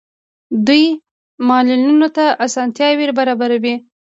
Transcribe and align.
دوی 0.67 0.85
معلولینو 1.47 2.07
ته 2.15 2.25
اسانتیاوې 2.45 3.07
برابروي. 3.17 3.75